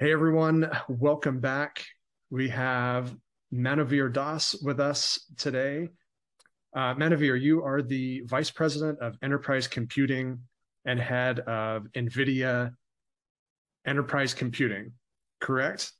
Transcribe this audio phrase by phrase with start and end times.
[0.00, 1.84] Hey everyone, welcome back.
[2.30, 3.16] We have
[3.52, 5.88] Manuvir Das with us today.
[6.72, 10.38] Uh, Manavir, you are the Vice President of Enterprise Computing
[10.84, 12.70] and Head of NVIDIA
[13.84, 14.92] Enterprise Computing,
[15.40, 15.90] correct?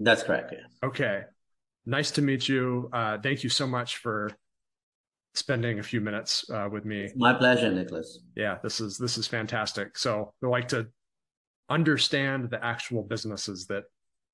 [0.00, 0.68] That's correct, yes.
[0.82, 1.22] Okay.
[1.86, 2.90] Nice to meet you.
[2.92, 4.32] Uh, thank you so much for
[5.34, 7.02] spending a few minutes uh, with me.
[7.02, 8.18] It's my pleasure, Nicholas.
[8.34, 9.96] Yeah, this is this is fantastic.
[9.96, 10.88] So we like to
[11.70, 13.84] understand the actual businesses that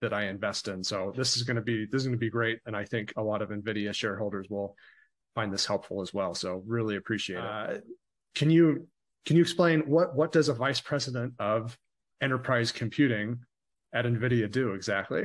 [0.03, 0.83] that I invest in.
[0.85, 3.13] So this is going to be this is going to be great, and I think
[3.17, 4.75] a lot of Nvidia shareholders will
[5.35, 6.35] find this helpful as well.
[6.35, 7.45] So really appreciate it.
[7.45, 7.79] Uh,
[8.35, 8.89] can you
[9.27, 11.79] can you explain what what does a vice president of
[12.21, 13.39] enterprise computing
[13.95, 15.25] at Nvidia do exactly?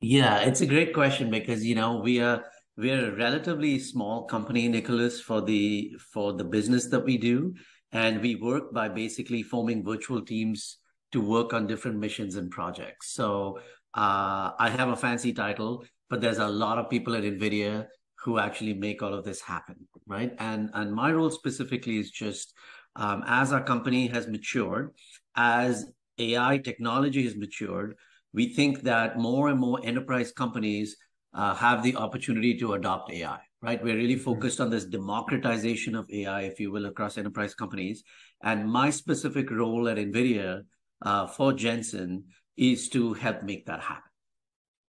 [0.00, 2.44] Yeah, it's a great question because you know we are
[2.76, 7.54] we're a relatively small company, Nicholas, for the for the business that we do,
[7.92, 10.78] and we work by basically forming virtual teams
[11.12, 13.12] to work on different missions and projects.
[13.12, 13.58] So
[13.94, 17.86] uh, I have a fancy title, but there's a lot of people at NVIDIA
[18.24, 20.32] who actually make all of this happen, right?
[20.38, 22.54] And and my role specifically is just
[22.96, 24.92] um, as our company has matured,
[25.36, 25.86] as
[26.18, 27.96] AI technology has matured,
[28.32, 30.96] we think that more and more enterprise companies
[31.34, 33.82] uh, have the opportunity to adopt AI, right?
[33.82, 34.24] We're really mm-hmm.
[34.24, 38.02] focused on this democratization of AI, if you will, across enterprise companies.
[38.42, 40.62] And my specific role at NVIDIA
[41.02, 42.24] uh, for Jensen
[42.56, 44.10] is to help make that happen,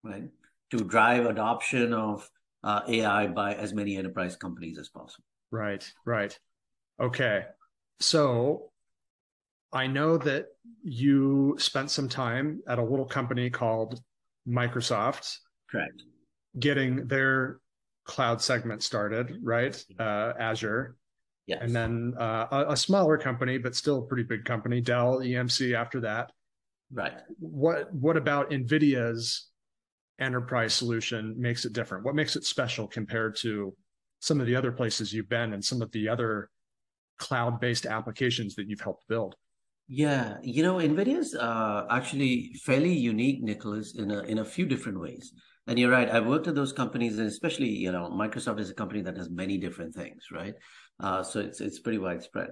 [0.03, 0.29] right?
[0.71, 2.29] To drive adoption of
[2.63, 5.25] uh, AI by as many enterprise companies as possible.
[5.51, 6.39] Right, right.
[7.01, 7.45] Okay.
[8.01, 8.71] So
[9.73, 10.47] I know that
[10.83, 14.01] you spent some time at a little company called
[14.49, 15.37] Microsoft.
[15.71, 16.03] Correct.
[16.59, 17.61] Getting their
[18.05, 19.83] cloud segment started, right?
[19.99, 20.97] Uh, Azure.
[21.51, 21.63] Yes.
[21.63, 25.75] And then uh, a, a, smaller company, but still a pretty big company, Dell EMC
[25.75, 26.31] after that.
[26.93, 27.15] Right.
[27.41, 29.49] What what about NVIDIA's
[30.21, 32.05] enterprise solution makes it different?
[32.05, 33.75] What makes it special compared to
[34.21, 36.51] some of the other places you've been and some of the other
[37.19, 39.35] cloud-based applications that you've helped build?
[39.89, 45.01] Yeah, you know, NVIDIA's uh, actually fairly unique, Nicholas, in a in a few different
[45.01, 45.33] ways.
[45.71, 46.11] And you're right.
[46.11, 49.31] I've worked at those companies, and especially, you know, Microsoft is a company that does
[49.31, 50.55] many different things, right?
[50.99, 52.49] Uh, so it's it's pretty widespread.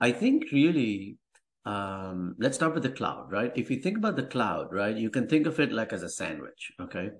[0.00, 1.18] I think really,
[1.66, 3.52] um, let's start with the cloud, right?
[3.54, 6.08] If you think about the cloud, right, you can think of it like as a
[6.08, 7.10] sandwich, okay?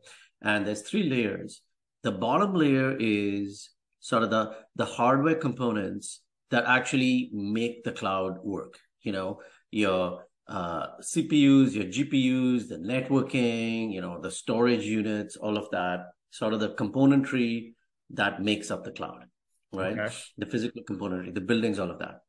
[0.41, 1.60] And there's three layers.
[2.03, 3.68] The bottom layer is
[4.00, 8.78] sort of the the hardware components that actually make the cloud work.
[9.03, 15.56] You know, your uh, CPUs, your GPUs, the networking, you know, the storage units, all
[15.56, 17.72] of that, sort of the componentry
[18.10, 19.24] that makes up the cloud,
[19.72, 19.98] right?
[19.98, 20.14] Okay.
[20.38, 22.20] The physical componentry, the buildings, all of that.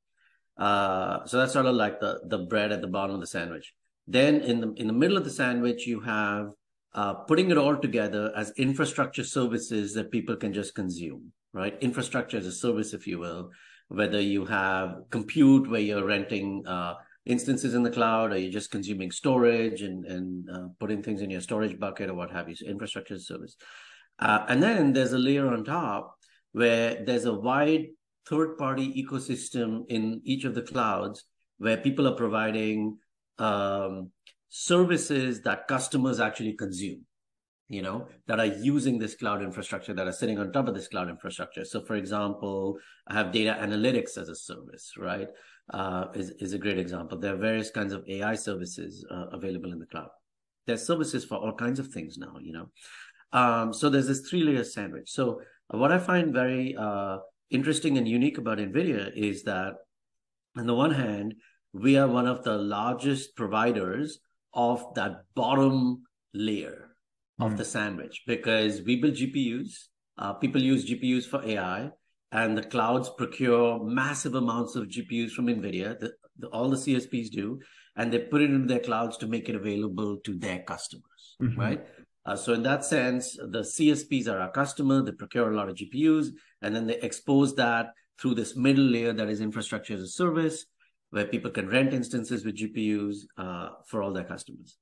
[0.62, 3.74] Uh, so that's sort of like the the bread at the bottom of the sandwich.
[4.08, 6.54] Then in the in the middle of the sandwich, you have
[6.96, 11.78] uh, putting it all together as infrastructure services that people can just consume, right?
[11.82, 13.52] Infrastructure as a service, if you will.
[13.90, 16.96] Whether you have compute where you're renting uh,
[17.28, 21.30] instances in the cloud, or you're just consuming storage and and uh, putting things in
[21.30, 22.56] your storage bucket or what have you.
[22.56, 23.56] So infrastructure as service.
[24.20, 26.16] Uh, and then there's a layer on top
[26.54, 27.86] where there's a wide
[28.28, 31.26] third party ecosystem in each of the clouds
[31.60, 32.98] where people are providing
[33.38, 34.12] um,
[34.50, 37.06] services that customers actually consume
[37.70, 40.88] you know that are using this cloud infrastructure that are sitting on top of this
[40.88, 41.66] cloud infrastructure.
[41.66, 45.28] So for example i have data analytics as a service right
[45.74, 47.18] uh, is, is a great example.
[47.18, 50.10] There are various kinds of ai services uh, available in the cloud.
[50.66, 52.70] There's services for all kinds of things now you know.
[53.34, 55.10] Um, so there's this three layer sandwich.
[55.10, 57.18] So what i find very uh,
[57.50, 59.76] interesting and unique about NVIDIA is that,
[60.58, 61.36] on the one hand,
[61.74, 64.20] we are one of the largest providers
[64.54, 66.87] of that bottom layer.
[67.40, 67.58] Of hmm.
[67.58, 69.88] the sandwich because we build GPUs.
[70.18, 71.90] Uh, people use GPUs for AI,
[72.32, 76.00] and the clouds procure massive amounts of GPUs from NVIDIA.
[76.00, 77.60] The, the, all the CSPs do,
[77.96, 81.60] and they put it into their clouds to make it available to their customers, mm-hmm.
[81.60, 81.86] right?
[82.26, 85.02] Uh, so in that sense, the CSPs are our customer.
[85.02, 86.30] They procure a lot of GPUs,
[86.62, 87.88] and then they expose that
[88.20, 90.66] through this middle layer that is infrastructure as a service,
[91.12, 94.78] where people can rent instances with GPUs uh, for all their customers.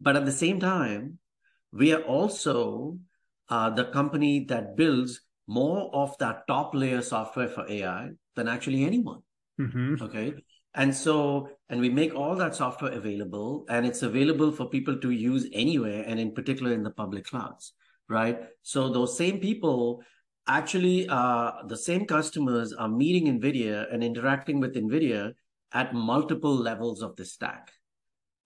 [0.00, 1.18] But at the same time,
[1.72, 2.98] we are also
[3.48, 8.84] uh, the company that builds more of that top layer software for AI than actually
[8.84, 9.20] anyone.
[9.60, 10.02] Mm-hmm.
[10.02, 10.34] Okay.
[10.74, 15.10] And so, and we make all that software available and it's available for people to
[15.10, 17.72] use anywhere and in particular in the public clouds,
[18.08, 18.38] right?
[18.62, 20.02] So those same people
[20.46, 25.32] actually, uh, the same customers are meeting NVIDIA and interacting with NVIDIA
[25.72, 27.72] at multiple levels of the stack,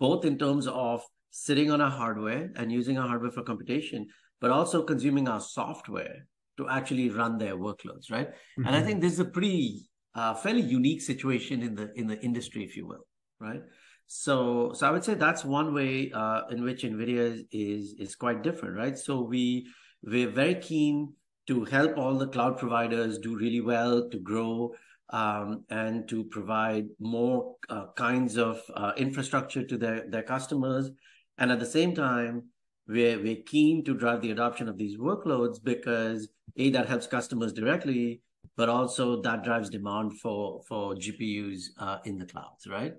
[0.01, 1.03] both in terms of
[1.37, 4.07] sitting on our hardware and using our hardware for computation,
[4.41, 8.29] but also consuming our software to actually run their workloads, right?
[8.29, 8.67] Mm-hmm.
[8.67, 8.87] And I mm-hmm.
[8.87, 12.77] think this is a pretty uh, fairly unique situation in the in the industry, if
[12.77, 13.05] you will,
[13.41, 13.61] right?
[14.07, 18.15] So so I would say that's one way uh, in which NVIDIA is, is is
[18.15, 18.97] quite different, right?
[18.97, 19.67] So we
[20.05, 21.15] we're very keen
[21.49, 24.73] to help all the cloud providers do really well to grow
[25.11, 30.91] um, and to provide more uh, kinds of uh, infrastructure to their, their customers.
[31.39, 32.45] And at the same time,
[32.87, 37.53] we're, we're keen to drive the adoption of these workloads because A, that helps customers
[37.53, 38.21] directly,
[38.57, 42.95] but also that drives demand for, for GPUs uh, in the clouds, right?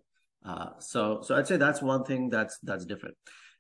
[0.46, 3.16] Uh, so, so I'd say that's one thing that's, that's different.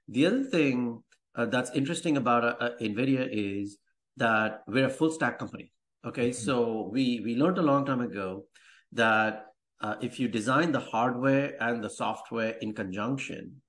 [0.07, 1.03] The other thing
[1.35, 3.77] uh, that's interesting about uh, NVIDIA is
[4.17, 5.71] that we're a full stack company.
[6.05, 6.45] Okay, mm-hmm.
[6.45, 8.45] so we we learned a long time ago
[8.91, 9.47] that
[9.81, 13.61] uh, if you design the hardware and the software in conjunction,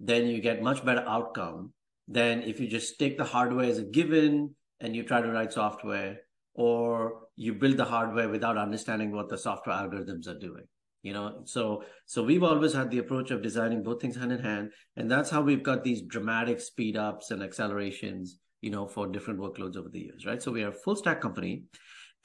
[0.00, 1.72] then you get much better outcome
[2.08, 5.52] than if you just take the hardware as a given and you try to write
[5.52, 6.18] software,
[6.54, 10.64] or you build the hardware without understanding what the software algorithms are doing.
[11.02, 14.40] You know, so so we've always had the approach of designing both things hand in
[14.40, 19.06] hand, and that's how we've got these dramatic speed ups and accelerations you know, for
[19.06, 20.42] different workloads over the years, right?
[20.42, 21.64] So we are a full stack company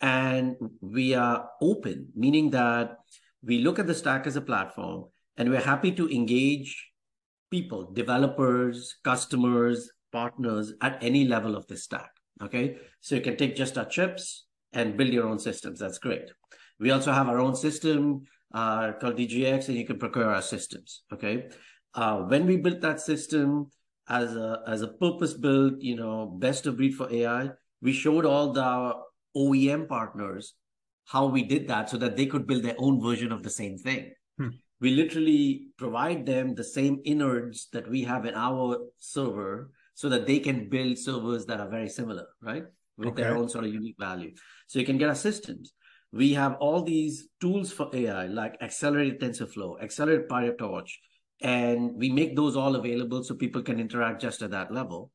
[0.01, 2.95] and we are open, meaning that
[3.43, 5.05] we look at the stack as a platform
[5.37, 6.90] and we're happy to engage
[7.51, 12.09] people, developers, customers, partners at any level of the stack.
[12.41, 12.77] Okay.
[13.01, 15.79] So you can take just our chips and build your own systems.
[15.79, 16.31] That's great.
[16.79, 21.03] We also have our own system uh, called DGX and you can procure our systems.
[21.13, 21.49] Okay.
[21.93, 23.67] Uh, when we built that system,
[24.11, 27.49] as a as a purpose built, you know, best of breed for AI.
[27.81, 28.93] We showed all the
[29.35, 30.53] OEM partners
[31.05, 33.77] how we did that so that they could build their own version of the same
[33.77, 34.11] thing.
[34.81, 40.27] We literally provide them the same innards that we have in our server so that
[40.27, 42.63] they can build servers that are very similar, right?
[42.97, 43.23] With okay.
[43.23, 44.33] their own sort of unique value.
[44.67, 45.71] So you can get assistance.
[46.11, 50.89] We have all these tools for AI like accelerated TensorFlow, accelerated PyTorch,
[51.41, 55.11] and we make those all available so people can interact just at that level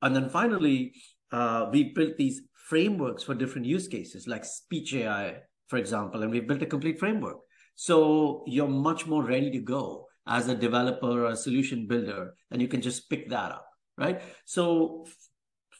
[0.00, 0.92] and then finally
[1.30, 5.36] uh, we built these frameworks for different use cases like speech ai
[5.68, 7.38] for example and we built a complete framework
[7.74, 12.62] so you're much more ready to go as a developer or a solution builder and
[12.62, 13.66] you can just pick that up
[13.98, 15.04] right so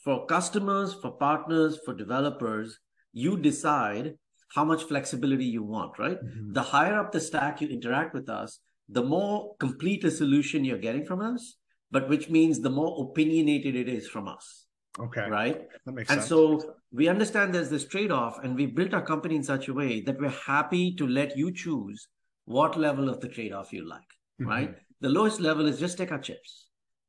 [0.04, 2.78] for customers for partners for developers
[3.12, 4.14] you decide
[4.54, 6.52] how much flexibility you want right mm-hmm.
[6.52, 8.58] the higher up the stack you interact with us
[8.92, 11.56] the more complete a solution you're getting from us,
[11.90, 14.66] but which means the more opinionated it is from us.
[14.98, 15.28] Okay.
[15.28, 15.62] Right.
[15.86, 16.28] That makes and sense.
[16.28, 19.74] so we understand there's this trade off, and we built our company in such a
[19.74, 22.08] way that we're happy to let you choose
[22.44, 24.00] what level of the trade off you like.
[24.40, 24.48] Mm-hmm.
[24.48, 24.74] Right.
[25.00, 26.68] The lowest level is just take our chips,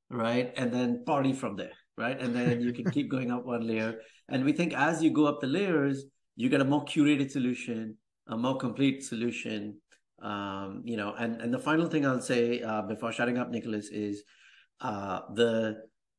[0.10, 0.54] right?
[0.56, 2.20] And then party from there, right?
[2.20, 3.96] And then you can keep going up one layer.
[4.30, 6.06] And we think as you go up the layers,
[6.36, 7.98] you get a more curated solution,
[8.28, 9.76] a more complete solution,
[10.22, 13.90] um, you know, and and the final thing I'll say uh, before shutting up, Nicholas,
[13.90, 14.24] is
[14.80, 15.76] uh, the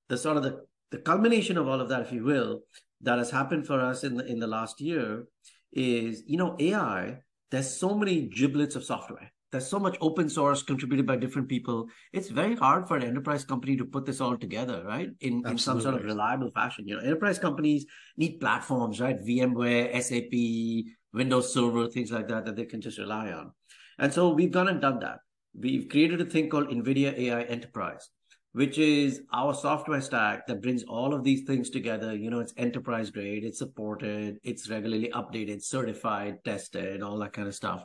[0.08, 0.60] the sort of the
[0.90, 2.60] the culmination of all of that, if you will,
[3.00, 5.24] that has happened for us in the in the last year
[5.72, 7.18] is you know AI.
[7.50, 9.30] There's so many giblets of software.
[9.52, 11.86] There's so much open source contributed by different people.
[12.12, 15.10] It's very hard for an enterprise company to put this all together, right?
[15.20, 16.88] In, in some sort of reliable fashion.
[16.88, 17.86] You know, enterprise companies
[18.16, 19.16] need platforms, right?
[19.16, 23.52] VMware, SAP, Windows Server, things like that, that they can just rely on.
[24.00, 25.18] And so we've gone and done that.
[25.56, 28.08] We've created a thing called NVIDIA AI Enterprise,
[28.54, 32.14] which is our software stack that brings all of these things together.
[32.14, 37.48] You know, it's enterprise grade, it's supported, it's regularly updated, certified, tested, all that kind
[37.48, 37.84] of stuff.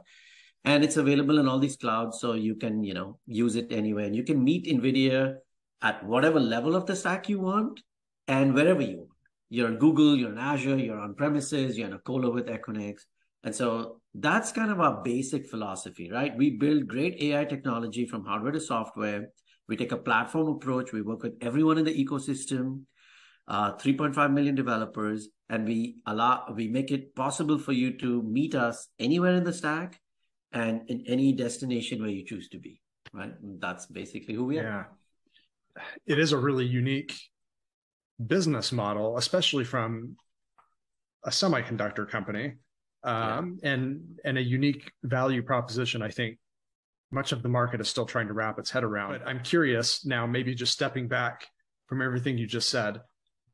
[0.64, 2.20] And it's available in all these clouds.
[2.20, 4.06] So you can, you know, use it anywhere.
[4.06, 5.38] And you can meet NVIDIA
[5.82, 7.82] at whatever level of the stack you want
[8.28, 9.10] and wherever you want.
[9.50, 12.98] You're on Google, you're on Azure, you're on premises, you're on a colo with Equinix.
[13.44, 16.38] And so that's kind of our basic philosophy, right?
[16.38, 19.30] We build great AI technology from hardware to software.
[19.70, 20.92] We take a platform approach.
[20.92, 22.82] We work with everyone in the ecosystem,
[23.48, 28.56] uh, 3.5 million developers, and we allow we make it possible for you to meet
[28.56, 30.02] us anywhere in the stack
[30.52, 32.82] and in any destination where you choose to be.
[33.14, 33.32] Right?
[33.44, 34.64] And that's basically who we are.
[34.64, 37.14] Yeah, it is a really unique
[38.26, 40.18] business model, especially from
[41.24, 42.56] a semiconductor company
[43.04, 43.72] um, yeah.
[43.72, 46.02] and and a unique value proposition.
[46.02, 46.40] I think
[47.12, 49.20] much of the market is still trying to wrap its head around.
[49.20, 51.48] But I'm curious now, maybe just stepping back
[51.88, 53.01] from everything you just said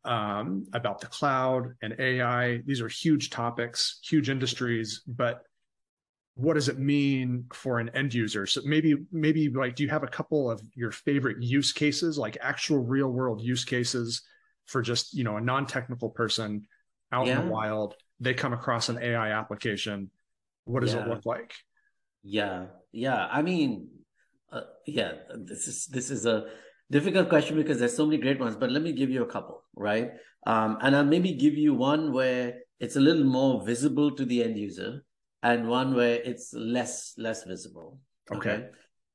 [0.03, 2.61] um, about the cloud and AI.
[2.65, 5.43] These are huge topics, huge industries, but
[6.35, 8.45] what does it mean for an end user?
[8.45, 12.37] So maybe, maybe like, do you have a couple of your favorite use cases, like
[12.41, 14.21] actual real world use cases
[14.65, 16.67] for just, you know, a non-technical person
[17.13, 17.39] out yeah.
[17.39, 17.95] in the wild?
[18.19, 20.11] They come across an AI application.
[20.65, 21.05] What does yeah.
[21.05, 21.53] it look like?
[22.21, 22.65] Yeah.
[22.95, 23.27] Yeah.
[23.29, 23.89] I mean,
[24.51, 26.45] uh, yeah, this is, this is a
[26.89, 29.63] difficult question because there's so many great ones, but let me give you a couple,
[29.75, 30.11] right?
[30.47, 34.43] Um, and I'll maybe give you one where it's a little more visible to the
[34.43, 35.03] end user
[35.43, 37.99] and one where it's less less visible.
[38.31, 38.49] Okay.
[38.49, 38.67] okay?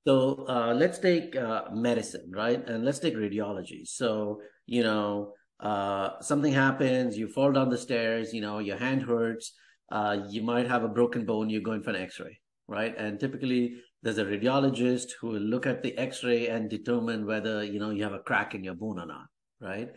[0.07, 2.63] So uh, let's take uh, medicine, right?
[2.69, 3.87] And let's take radiology.
[3.87, 9.03] So you know, uh, something happens, you fall down the stairs, you know, your hand
[9.03, 9.53] hurts,
[9.91, 12.95] uh, you might have a broken bone, you're going for an X-ray, right?
[12.97, 17.81] And typically, there's a radiologist who will look at the X-ray and determine whether you
[17.81, 19.27] know you have a crack in your bone or not,
[19.61, 19.91] right?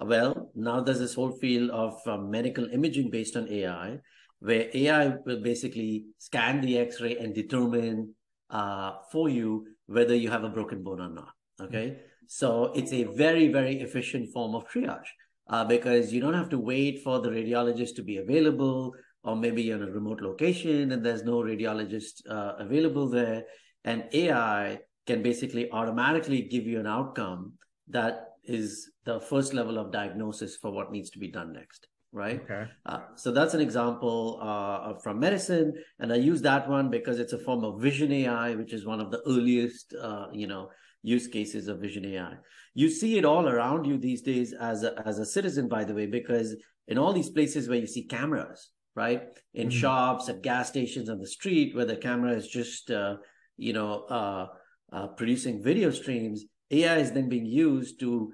[0.00, 3.98] Well, now there's this whole field of uh, medical imaging based on AI
[4.40, 8.14] where AI will basically scan the X-ray and determine
[8.50, 11.32] uh, for you whether you have a broken bone or not.
[11.60, 11.96] Okay,
[12.28, 15.10] so it's a very very efficient form of triage
[15.48, 18.92] uh, because you don't have to wait for the radiologist to be available,
[19.28, 23.44] or maybe you're in a remote location and there's no radiologist uh, available there,
[23.84, 27.52] and AI can basically automatically give you an outcome
[27.88, 32.40] that is the first level of diagnosis for what needs to be done next right?
[32.42, 32.64] Okay.
[32.86, 37.34] Uh, so that's an example uh, from medicine, and I use that one because it's
[37.34, 40.70] a form of vision AI, which is one of the earliest, uh, you know,
[41.02, 42.32] use cases of vision AI.
[42.74, 45.94] You see it all around you these days as a, as a citizen, by the
[45.94, 46.56] way, because
[46.86, 48.70] in all these places where you see cameras,
[49.04, 49.22] right,
[49.54, 49.78] in mm-hmm.
[49.82, 53.14] shops, at gas stations, on the street, where the camera is just, uh,
[53.56, 54.46] you know, uh,
[54.92, 58.32] uh, producing video streams, AI is then being used to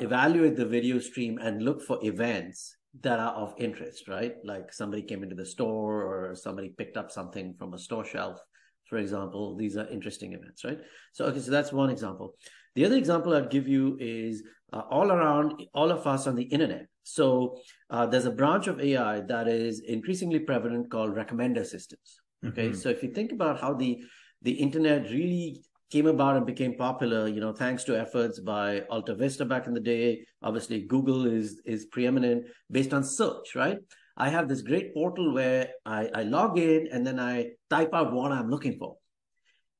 [0.00, 4.34] evaluate the video stream and look for events that are of interest, right?
[4.52, 8.38] Like somebody came into the store or somebody picked up something from a store shelf,
[8.88, 9.56] for example.
[9.56, 10.80] These are interesting events, right?
[11.12, 12.34] So, okay, so that's one example.
[12.74, 14.42] The other example I'd give you is
[14.72, 16.86] uh, all around all of us on the internet.
[17.02, 17.58] So
[17.90, 22.20] uh, there's a branch of AI that is increasingly prevalent called recommender systems.
[22.46, 22.74] Okay, mm-hmm.
[22.74, 24.02] so if you think about how the
[24.42, 29.14] the internet really came about and became popular, you know, thanks to efforts by Alta
[29.14, 30.24] Vista back in the day.
[30.42, 33.78] Obviously, Google is is preeminent based on search, right?
[34.16, 38.12] I have this great portal where I, I log in and then I type out
[38.12, 38.96] what I'm looking for.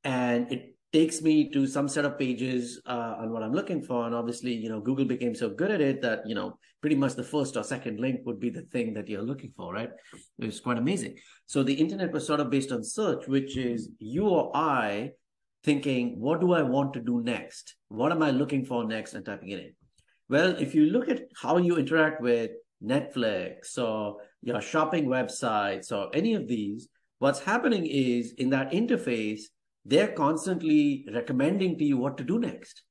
[0.03, 4.07] And it takes me to some set of pages uh, on what I'm looking for.
[4.07, 7.15] And obviously, you know, Google became so good at it that, you know, pretty much
[7.15, 9.91] the first or second link would be the thing that you're looking for, right?
[10.39, 11.17] It was quite amazing.
[11.47, 15.13] So the internet was sort of based on search, which is you or I
[15.63, 17.77] thinking, what do I want to do next?
[17.89, 19.15] What am I looking for next?
[19.15, 19.73] And typing it in.
[20.29, 22.51] Well, if you look at how you interact with
[22.83, 29.43] Netflix or your shopping websites or any of these, what's happening is in that interface,
[29.85, 32.83] they're constantly recommending to you what to do next,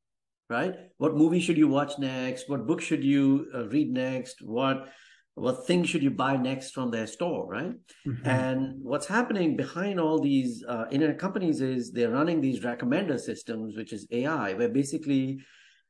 [0.50, 0.75] right?
[0.98, 2.50] What movie should you watch next?
[2.50, 4.41] What book should you uh, read next?
[4.41, 4.89] What
[5.36, 7.74] what things should you buy next from their store, right?
[8.05, 8.27] Mm-hmm.
[8.27, 13.77] And what's happening behind all these uh, internet companies is they're running these recommender systems,
[13.77, 15.39] which is AI, where basically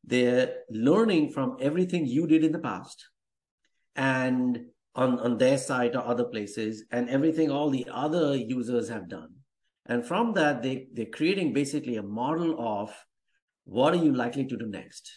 [0.03, 3.07] they're learning from everything you did in the past
[3.95, 4.59] and
[4.95, 9.29] on, on their site or other places and everything all the other users have done.
[9.89, 12.93] And from that, they, they're creating basically a model of
[13.65, 15.11] what are you likely to do next?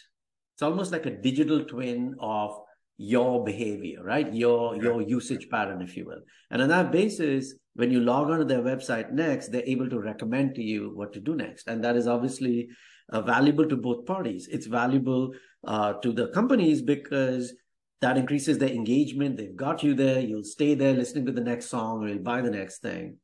[0.55, 2.59] It's almost like a digital twin of
[2.97, 4.31] your behavior, right?
[4.33, 6.21] Your your usage pattern, if you will.
[6.51, 10.55] And on that basis, when you log onto their website next, they're able to recommend
[10.55, 12.69] to you what to do next, and that is obviously
[13.11, 14.47] uh, valuable to both parties.
[14.51, 15.31] It's valuable
[15.65, 17.53] uh, to the companies because
[18.01, 19.37] that increases their engagement.
[19.37, 20.19] They've got you there.
[20.19, 23.17] You'll stay there listening to the next song, or you'll buy the next thing.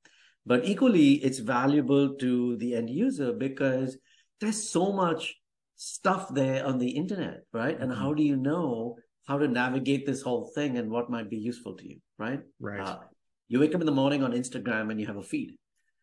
[0.45, 3.97] But equally, it's valuable to the end user because
[4.39, 5.35] there's so much
[5.75, 7.75] stuff there on the internet, right?
[7.75, 7.91] Mm-hmm.
[7.91, 11.37] And how do you know how to navigate this whole thing and what might be
[11.37, 12.41] useful to you, right?
[12.59, 12.81] Right.
[12.81, 12.99] Uh,
[13.47, 15.53] you wake up in the morning on Instagram and you have a feed.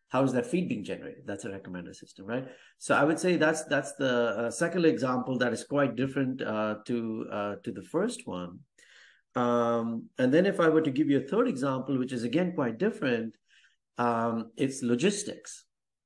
[0.09, 1.23] How is that feed being generated?
[1.25, 2.47] That's a recommender system, right?
[2.77, 6.75] So I would say that's that's the uh, second example that is quite different uh,
[6.85, 8.59] to uh, to the first one.
[9.35, 12.53] Um, and then if I were to give you a third example, which is again
[12.55, 13.35] quite different,
[13.97, 15.65] um, it's logistics.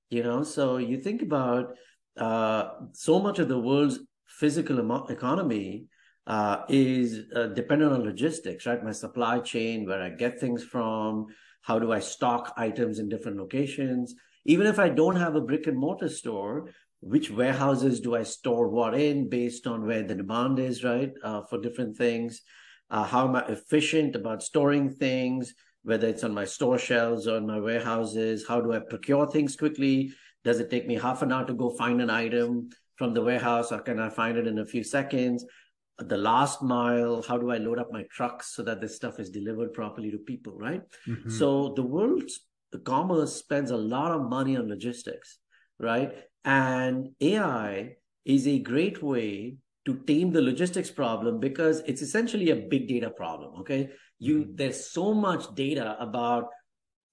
[0.10, 1.76] You know, so you think about
[2.18, 5.86] uh, so much of the world's physical economy
[6.28, 8.84] uh, is uh, dependent on logistics, right?
[8.84, 11.28] My supply chain, where I get things from,
[11.62, 14.14] how do I stock items in different locations?
[14.46, 16.70] Even if I don't have a brick and mortar store,
[17.02, 21.12] which warehouses do I store what in based on where the demand is, right?
[21.24, 22.42] Uh, for different things.
[22.90, 25.54] Uh, how am I efficient about storing things?
[25.84, 28.46] Whether it's on my store shelves or in my warehouses.
[28.48, 30.14] How do I procure things quickly?
[30.44, 33.72] Does it take me half an hour to go find an item from the warehouse,
[33.72, 35.46] or can I find it in a few seconds?
[35.98, 39.30] The last mile, how do I load up my trucks so that this stuff is
[39.30, 40.82] delivered properly to people, right?
[41.08, 41.30] Mm-hmm.
[41.30, 42.40] So the world's
[42.72, 45.40] the commerce spends a lot of money on logistics,
[45.80, 46.14] right?
[46.46, 47.96] And AI
[48.26, 53.10] is a great way to tame the logistics problem because it's essentially a big data
[53.10, 53.60] problem.
[53.62, 53.90] Okay.
[54.22, 56.46] You there's so much data about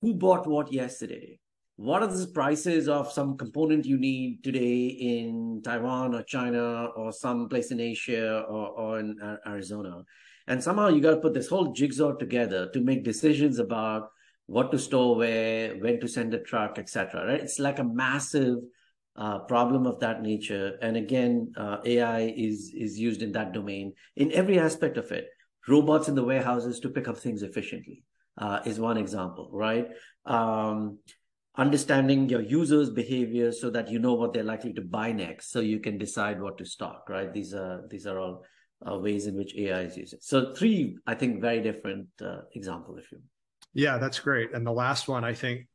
[0.03, 1.41] who bought what yesterday,
[1.77, 7.11] what are the prices of some component you need today in Taiwan or China or
[7.13, 10.03] some place in Asia or, or in Arizona.
[10.49, 14.11] And somehow you got to put this whole jigsaw together to make decisions about
[14.45, 17.27] what to store where, when to send a truck, etc.
[17.27, 17.41] Right?
[17.41, 18.59] It's like a massive
[19.19, 20.79] uh, problem of that nature.
[20.83, 25.29] And again, uh, AI is is used in that domain in every aspect of it.
[25.69, 28.05] Robots in the warehouses to pick up things efficiently
[28.39, 29.89] uh, is one example, right?
[30.27, 30.99] Um,
[31.57, 35.61] understanding your users' behavior so that you know what they're likely to buy next, so
[35.61, 37.09] you can decide what to stock.
[37.09, 37.33] Right?
[37.33, 38.45] These are these are all
[38.89, 40.15] uh, ways in which AI is used.
[40.21, 43.19] So three, I think, very different uh, example, if you.
[43.75, 44.55] Yeah, that's great.
[44.55, 45.67] And the last one, I think,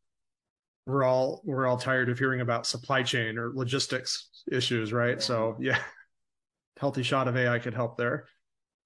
[0.85, 5.15] we're all we're all tired of hearing about supply chain or logistics issues, right?
[5.15, 5.23] Yeah.
[5.23, 5.79] So yeah,
[6.77, 8.25] healthy shot of AI could help there.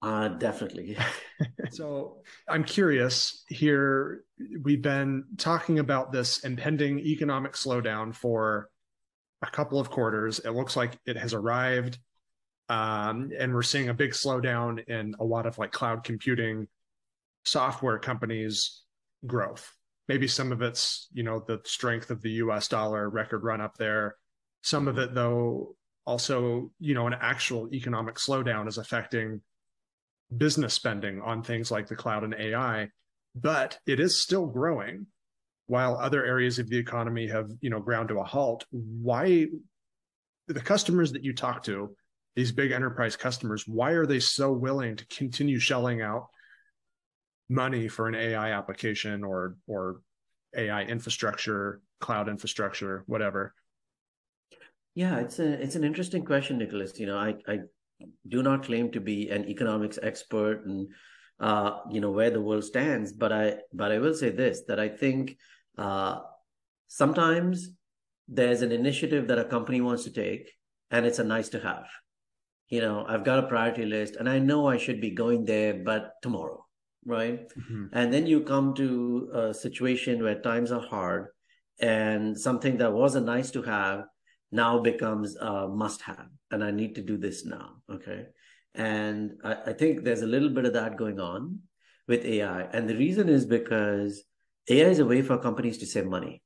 [0.00, 0.96] Uh, definitely.
[1.70, 4.22] so I'm curious here.
[4.62, 8.70] We've been talking about this impending economic slowdown for
[9.42, 10.38] a couple of quarters.
[10.40, 11.98] It looks like it has arrived.
[12.68, 16.68] Um, and we're seeing a big slowdown in a lot of like cloud computing
[17.44, 18.82] software companies
[19.26, 19.72] growth.
[20.06, 23.76] Maybe some of it's, you know, the strength of the US dollar record run up
[23.78, 24.16] there.
[24.62, 25.76] Some of it though
[26.06, 29.40] also, you know, an actual economic slowdown is affecting
[30.36, 32.88] business spending on things like the cloud and AI,
[33.34, 35.06] but it is still growing
[35.66, 38.64] while other areas of the economy have, you know, ground to a halt.
[38.70, 39.46] Why
[40.46, 41.94] the customers that you talk to,
[42.34, 46.28] these big enterprise customers, why are they so willing to continue shelling out
[47.48, 50.00] money for an AI application or or
[50.56, 53.54] AI infrastructure, cloud infrastructure, whatever?
[54.94, 56.98] Yeah, it's a it's an interesting question, Nicholas.
[56.98, 57.58] You know, I I
[58.26, 60.88] do not claim to be an economics expert and
[61.40, 64.80] uh, you know where the world stands, but I but I will say this that
[64.80, 65.36] I think
[65.76, 66.18] uh,
[66.88, 67.70] sometimes
[68.26, 70.50] there's an initiative that a company wants to take,
[70.90, 71.86] and it's a nice to have.
[72.68, 75.74] You know, I've got a priority list, and I know I should be going there,
[75.74, 76.66] but tomorrow,
[77.06, 77.48] right?
[77.48, 77.86] Mm-hmm.
[77.92, 81.28] And then you come to a situation where times are hard,
[81.80, 84.04] and something that was a nice to have
[84.50, 88.26] now becomes a must have and i need to do this now okay?
[88.74, 91.60] And I, I, think there's a little bit of that going on
[92.06, 94.22] with ai and the reason is because
[94.68, 96.42] ai is a way for companies to save money.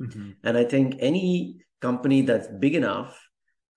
[0.00, 0.30] Mm-hmm.
[0.44, 3.18] and i think any company that's big enough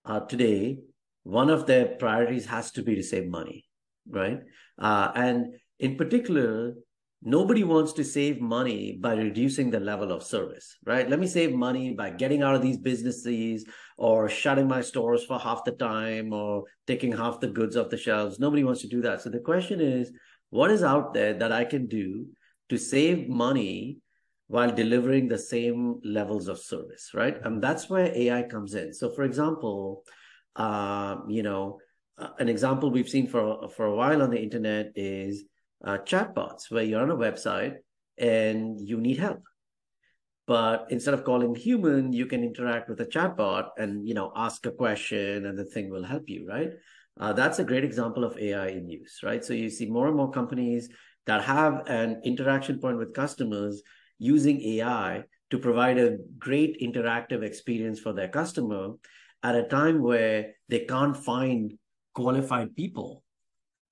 [0.04, 0.78] uh, today
[1.22, 3.64] one of their priorities has to be to save money
[4.08, 4.40] right?
[4.78, 6.74] Uh, and in particular
[7.22, 11.08] nobody wants to save money by reducing the level of service, right?
[11.08, 13.64] Let me save money by getting out of these businesses
[13.98, 17.98] or shutting my stores for half the time or taking half the goods off the
[17.98, 18.38] shelves.
[18.38, 19.20] Nobody wants to do that.
[19.20, 20.10] So the question is,
[20.48, 22.26] what is out there that I can do
[22.70, 23.98] to save money
[24.46, 27.36] while delivering the same levels of service, right?
[27.44, 28.92] And that's where AI comes in.
[28.92, 30.02] So, for example,
[30.56, 31.78] uh, you know,
[32.18, 35.44] uh, an example we've seen for for a while on the internet is
[35.84, 37.76] uh, chatbots where you're on a website
[38.18, 39.42] and you need help.
[40.46, 44.66] But instead of calling human you can interact with a chatbot and you know ask
[44.66, 46.70] a question and the thing will help you right?
[47.18, 49.44] Uh, that's a great example of ai in use right?
[49.44, 50.88] So you see more and more companies
[51.26, 53.82] that have an interaction point with customers
[54.18, 58.94] using ai to provide a great interactive experience for their customer
[59.42, 61.74] at a time where they can't find
[62.14, 63.22] qualified people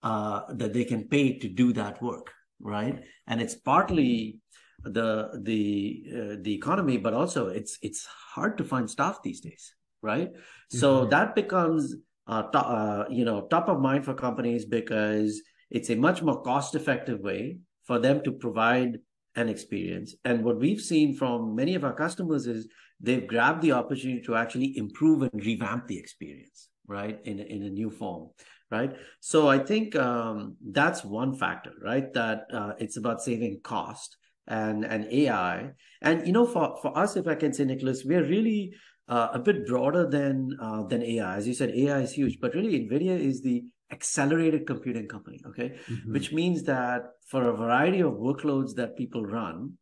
[0.03, 3.03] uh, that they can pay to do that work, right?
[3.27, 4.39] And it's partly
[4.85, 9.75] the the uh, the economy, but also it's it's hard to find staff these days,
[10.03, 10.33] right?
[10.33, 10.79] Mm-hmm.
[10.79, 15.91] So that becomes uh, to, uh, you know top of mind for companies because it's
[15.91, 18.99] a much more cost effective way for them to provide
[19.37, 20.15] an experience.
[20.25, 22.69] And what we've seen from many of our customers is
[23.01, 27.71] they've grabbed the opportunity to actually improve and revamp the experience, right, in in a
[27.71, 28.31] new form
[28.71, 28.95] right?
[29.21, 32.13] So I think um, that's one factor, right?
[32.13, 35.71] That uh, it's about saving cost and and AI.
[36.03, 38.75] And you know, for for us, if I can say, Nicholas, we're really
[39.09, 41.37] uh, a bit broader than uh, than AI.
[41.37, 45.41] As you said, AI is huge, but really, NVIDIA is the accelerated computing company.
[45.47, 46.13] Okay, mm-hmm.
[46.13, 49.75] which means that for a variety of workloads that people run,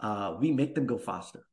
[0.00, 1.44] uh, we make them go faster,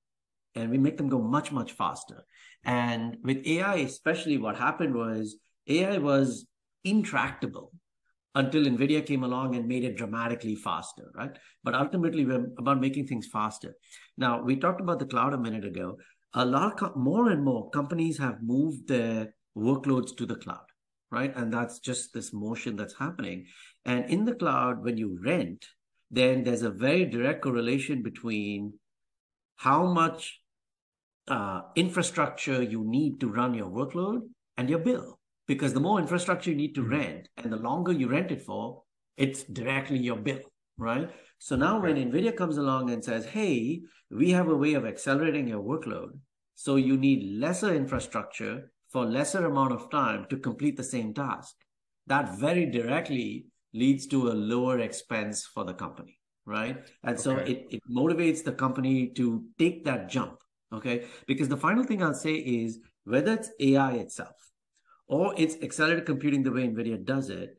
[0.53, 2.25] and we make them go much much faster.
[2.63, 6.47] And with AI, especially, what happened was AI was
[6.85, 7.73] intractable
[8.35, 11.31] until NVIDIA came along and made it dramatically faster, right?
[11.63, 13.75] But ultimately, we're about making things faster.
[14.17, 15.97] Now, we talked about the cloud a minute ago.
[16.33, 20.65] A lot more and more companies have moved their workloads to the cloud,
[21.11, 21.33] right?
[21.35, 23.45] And that's just this motion that's happening.
[23.85, 25.65] And in the cloud, when you rent,
[26.11, 28.73] then there's a very direct correlation between
[29.55, 30.41] how much
[31.29, 34.21] uh, infrastructure you need to run your workload
[34.57, 38.07] and your bill because the more infrastructure you need to rent and the longer you
[38.07, 38.83] rent it for,
[39.17, 40.39] it's directly your bill,
[40.77, 41.09] right?
[41.39, 45.47] So now when NVIDIA comes along and says, hey, we have a way of accelerating
[45.47, 46.17] your workload,
[46.55, 51.55] so you need lesser infrastructure for lesser amount of time to complete the same task,
[52.07, 56.77] that very directly leads to a lower expense for the company, right?
[57.03, 57.21] And okay.
[57.21, 60.37] so it, it motivates the company to take that jump,
[60.73, 61.05] okay?
[61.27, 64.35] Because the final thing I'll say is whether it's AI itself,
[65.07, 67.57] or it's accelerated computing the way NVIDIA does it,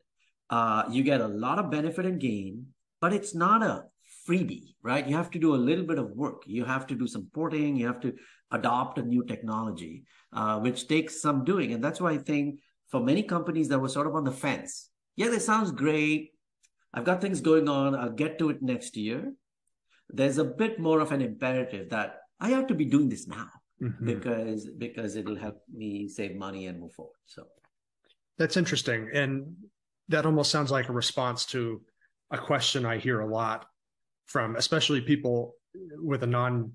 [0.49, 2.67] uh, you get a lot of benefit and gain,
[3.01, 3.85] but it's not a
[4.27, 5.07] freebie, right?
[5.07, 6.43] You have to do a little bit of work.
[6.45, 7.75] You have to do some porting.
[7.75, 8.13] You have to
[8.51, 11.73] adopt a new technology, uh, which takes some doing.
[11.73, 14.89] And that's why I think for many companies that were sort of on the fence,
[15.15, 16.31] yeah, this sounds great.
[16.93, 17.95] I've got things going on.
[17.95, 19.33] I'll get to it next year.
[20.09, 23.49] There's a bit more of an imperative that I have to be doing this now
[23.81, 24.05] mm-hmm.
[24.05, 27.19] because because it'll help me save money and move forward.
[27.25, 27.47] So
[28.37, 29.55] that's interesting, and
[30.09, 31.81] that almost sounds like a response to
[32.31, 33.65] a question I hear a lot
[34.25, 35.55] from, especially people
[36.01, 36.73] with a non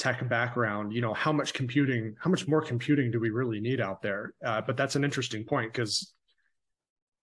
[0.00, 3.82] tech background you know how much computing how much more computing do we really need
[3.82, 6.14] out there uh, but that's an interesting point because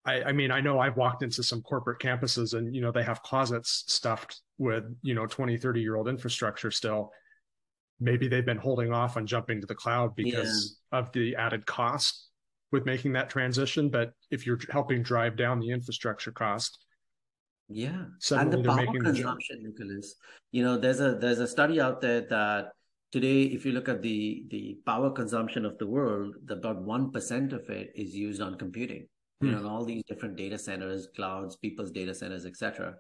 [0.06, 3.02] I, I, mean i know i've walked into some corporate campuses and you know they
[3.02, 7.10] have closets stuffed with you know 20 30 year old infrastructure still
[8.00, 11.00] maybe they've been holding off on jumping to the cloud because yeah.
[11.00, 12.30] of the added cost
[12.72, 13.90] with making that transition.
[13.90, 16.78] But if you're helping drive down the infrastructure cost,
[17.70, 20.16] yeah, and the power consumption, the Nicholas.
[20.52, 22.70] You know, there's a there's a study out there that
[23.12, 27.52] today, if you look at the the power consumption of the world, about one percent
[27.52, 29.08] of it is used on computing.
[29.42, 29.48] Hmm.
[29.48, 32.96] You know, all these different data centers, clouds, people's data centers, etc.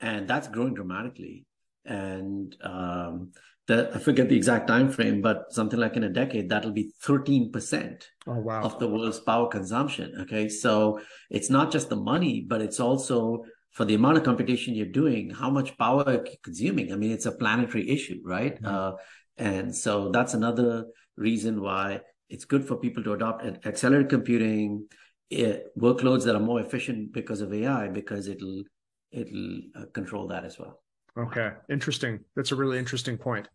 [0.00, 1.44] And that's growing dramatically.
[1.84, 3.32] And um,
[3.66, 6.92] the, I forget the exact time frame, but something like in a decade, that'll be
[7.04, 8.62] 13% oh, wow.
[8.62, 10.14] of the world's power consumption.
[10.20, 10.48] Okay.
[10.48, 11.00] So
[11.30, 15.30] it's not just the money, but it's also for the amount of computation you're doing,
[15.30, 16.92] how much power you're consuming.
[16.92, 18.54] I mean, it's a planetary issue, right?
[18.54, 18.66] Mm-hmm.
[18.66, 18.92] Uh,
[19.36, 24.86] and so that's another reason why it's good for people to adopt accelerated computing
[25.30, 28.62] it, eh, workloads that are more efficient because of AI, because it'll
[29.10, 30.82] it'll uh, control that as well.
[31.18, 32.20] Okay, interesting.
[32.34, 33.48] That's a really interesting point.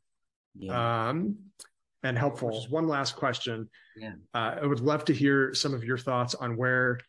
[0.58, 1.10] Yeah.
[1.10, 1.38] Um,
[2.04, 2.52] and helpful.
[2.52, 3.70] Just one last question.
[3.96, 4.14] Yeah.
[4.34, 7.00] Uh, I would love to hear some of your thoughts on where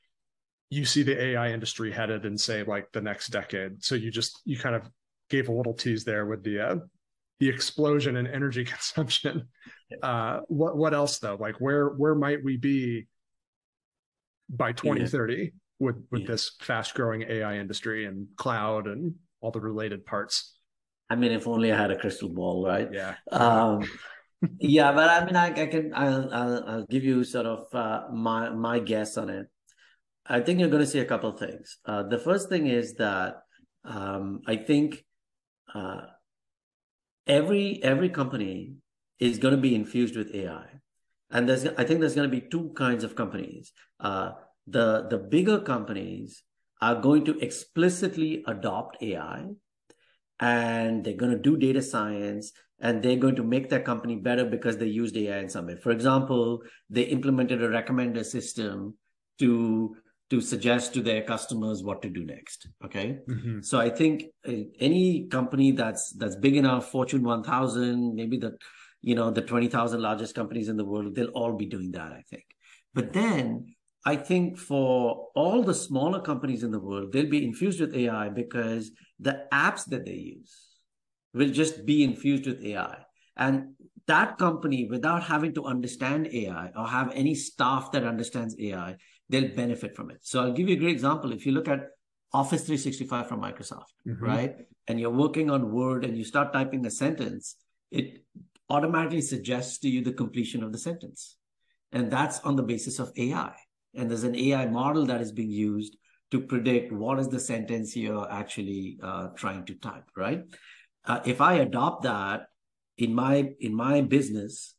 [0.71, 3.83] you see the AI industry headed in, say, like the next decade.
[3.85, 4.89] So you just you kind of
[5.31, 6.77] gave a little tease there with the uh,
[7.41, 9.49] the explosion in energy consumption.
[10.03, 11.37] Uh, what what else though?
[11.39, 13.07] Like where where might we be
[14.49, 15.49] by 2030 yeah.
[15.79, 16.27] with with yeah.
[16.27, 20.55] this fast growing AI industry and cloud and all the related parts.
[21.13, 22.89] I mean, if only I had a crystal ball, right?
[22.91, 23.17] Yeah.
[23.31, 23.83] Um,
[24.59, 28.05] yeah, but I mean, I, I can, I'll, I'll, I'll, give you sort of uh,
[28.11, 29.47] my my guess on it.
[30.27, 31.79] I think you're going to see a couple of things.
[31.85, 33.43] Uh, the first thing is that
[33.85, 35.05] um, I think
[35.75, 36.03] uh,
[37.27, 38.77] every every company
[39.19, 40.81] is going to be infused with AI,
[41.31, 43.73] and there's I think there's going to be two kinds of companies.
[44.01, 44.31] Uh,
[44.67, 46.43] the the bigger companies
[46.81, 49.51] are going to explicitly adopt AI
[50.43, 54.45] and they're going to do data science and they're going to make their company better
[54.45, 55.77] because they used AI in some way.
[55.77, 58.99] For example, they implemented a recommender system
[59.39, 59.97] to
[60.31, 62.67] to suggest to their customers what to do next.
[62.85, 63.61] Okay, mm-hmm.
[63.61, 68.57] so I think uh, any company that's that's big enough, Fortune 1000, maybe the
[69.01, 72.13] you know the 20,000 largest companies in the world, they'll all be doing that.
[72.13, 72.47] I think,
[72.95, 73.75] but then
[74.05, 78.29] I think for all the smaller companies in the world, they'll be infused with AI
[78.31, 80.57] because the apps that they use
[81.33, 82.99] will just be infused with AI.
[83.37, 83.75] And
[84.09, 88.97] that company, without having to understand AI or have any staff that understands AI,
[89.29, 90.19] they'll benefit from it.
[90.23, 91.33] So I'll give you a great example.
[91.33, 91.87] If you look at
[92.33, 94.25] Office 365 from Microsoft, mm-hmm.
[94.25, 94.57] right?
[94.89, 97.55] And you're working on Word and you start typing a sentence,
[97.93, 98.25] it
[98.69, 101.37] automatically suggests to you the completion of the sentence.
[101.93, 103.55] And that's on the basis of AI
[103.95, 105.97] and there's an AI model that is being used
[106.31, 110.43] to predict what is the sentence you're actually uh, trying to type, right?
[111.05, 112.47] Uh, if I adopt that
[112.97, 114.75] in my in my business,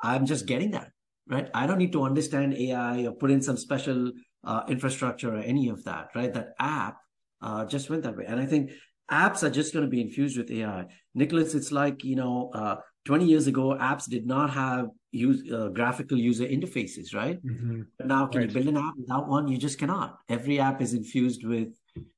[0.00, 0.90] I'm just getting that,
[1.28, 1.48] right?
[1.52, 4.12] I don't need to understand AI or put in some special
[4.44, 6.32] uh, infrastructure or any of that, right?
[6.32, 6.96] That app
[7.42, 8.70] uh, just went that way, and I think
[9.10, 10.86] apps are just going to be infused with AI.
[11.14, 15.68] Nicholas, it's like you know, uh, 20 years ago, apps did not have use uh,
[15.68, 17.44] graphical user interfaces, right?
[17.44, 17.82] Mm-hmm.
[17.98, 18.48] But now, can right.
[18.48, 19.48] you build an app without one?
[19.48, 20.18] You just cannot.
[20.28, 21.72] Every app is infused with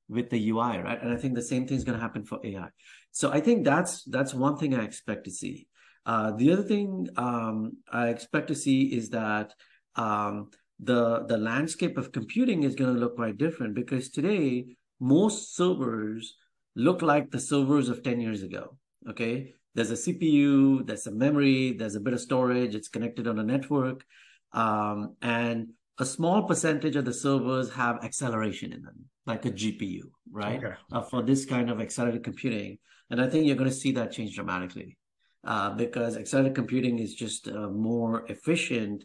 [0.09, 1.03] with the UI, right?
[1.03, 2.69] And I think the same thing is going to happen for AI.
[3.13, 5.67] So I think that's that's one thing I expect to see.
[6.05, 9.53] Uh, the other thing um, I expect to see is that
[9.97, 15.57] um, the the landscape of computing is going to look quite different because today most
[15.57, 16.35] servers
[16.75, 18.77] look like the servers of 10 years ago.
[19.09, 19.53] Okay.
[19.77, 23.45] There's a CPU, there's a memory, there's a bit of storage, it's connected on a
[23.45, 24.05] network.
[24.53, 30.01] Um, and a small percentage of the servers have acceleration in them, like a GPU,
[30.33, 30.65] right?
[30.65, 30.75] Okay.
[30.91, 32.79] Uh, for this kind of accelerated computing.
[33.11, 34.97] And I think you're going to see that change dramatically
[35.45, 39.05] uh, because accelerated computing is just uh, more efficient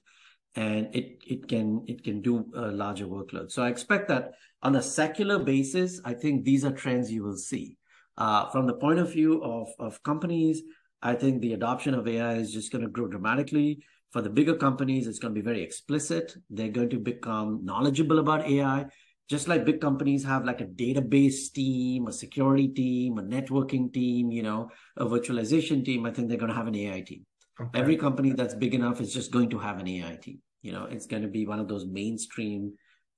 [0.56, 3.52] and it it can it can do a larger workload.
[3.52, 4.32] So I expect that
[4.64, 7.78] on a secular basis, I think these are trends you will see.
[8.22, 10.62] Uh, from the point of view of of companies,
[11.02, 13.70] I think the adoption of AI is just going to grow dramatically.
[14.12, 16.36] For the bigger companies, it's going to be very explicit.
[16.52, 18.86] They're going to become knowledgeable about AI,
[19.28, 24.30] just like big companies have like a database team, a security team, a networking team,
[24.30, 26.06] you know, a virtualization team.
[26.06, 27.26] I think they're going to have an AI team.
[27.60, 27.80] Okay.
[27.80, 30.40] Every company that's big enough is just going to have an AI team.
[30.62, 32.74] You know, it's going to be one of those mainstream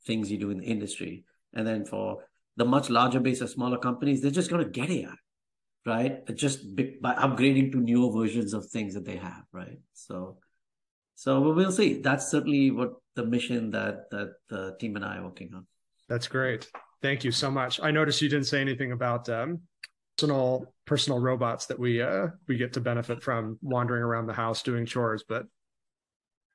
[0.08, 1.26] things you do in the industry.
[1.54, 2.24] And then for
[2.56, 5.16] the much larger base of smaller companies, they're just going to get AI,
[5.86, 6.36] right?
[6.36, 9.80] Just by upgrading to newer versions of things that they have, right?
[9.94, 10.38] So,
[11.16, 12.02] so we'll see.
[12.02, 15.68] That's certainly what the mission that that the team and I are working on.
[16.10, 16.70] That's great.
[17.02, 17.80] Thank you so much.
[17.82, 19.62] I noticed you didn't say anything about um,
[20.18, 24.62] personal personal robots that we uh we get to benefit from wandering around the house
[24.62, 25.46] doing chores but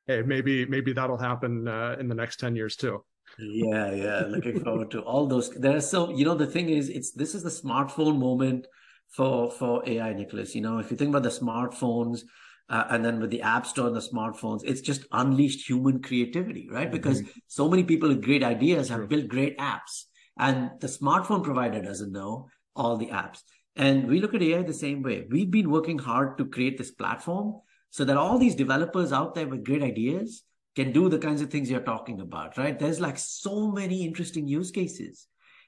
[0.07, 3.05] hey maybe maybe that'll happen uh, in the next 10 years too
[3.39, 7.13] yeah yeah looking forward to all those there's so you know the thing is it's
[7.13, 8.67] this is the smartphone moment
[9.09, 12.23] for for ai nicholas you know if you think about the smartphones
[12.71, 16.69] uh, and then with the app store and the smartphones it's just unleashed human creativity
[16.71, 16.97] right mm-hmm.
[16.97, 19.09] because so many people with great ideas have True.
[19.09, 20.05] built great apps
[20.39, 23.43] and the smartphone provider doesn't know all the apps.
[23.77, 25.27] And we look at AI the same way.
[25.29, 29.49] We've been working hard to create this platform so that all these developers out there
[29.49, 30.45] with great ideas
[30.79, 32.79] can do the kinds of things you're talking about, right?
[32.79, 35.27] There's like so many interesting use cases.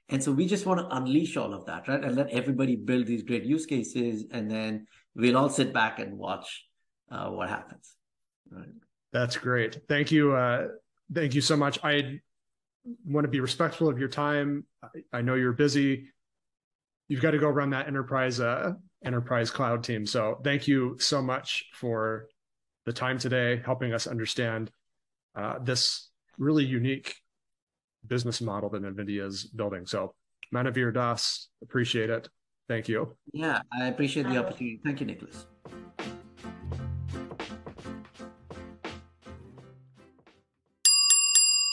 [0.08, 2.04] And so we just want to unleash all of that, right?
[2.04, 4.26] And let everybody build these great use cases.
[4.30, 6.64] And then we'll all sit back and watch
[7.10, 7.96] uh, what happens.
[8.50, 8.68] Right.
[9.12, 9.80] That's great.
[9.88, 10.32] Thank you.
[10.32, 10.68] Uh,
[11.12, 11.80] thank you so much.
[11.82, 12.20] I
[13.04, 14.64] want to be respectful of your time.
[14.82, 16.06] I, I know you're busy
[17.08, 18.72] you've got to go run that enterprise uh,
[19.04, 20.06] enterprise cloud team.
[20.06, 22.28] So thank you so much for
[22.86, 24.70] the time today, helping us understand
[25.34, 27.14] uh, this really unique
[28.06, 29.86] business model that NVIDIA is building.
[29.86, 30.14] So
[30.54, 32.28] Manuvir Das, appreciate it.
[32.68, 33.16] Thank you.
[33.32, 34.80] Yeah, I appreciate the opportunity.
[34.84, 35.46] Thank you, Nicholas.